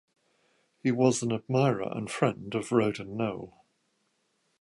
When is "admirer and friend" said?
1.31-2.55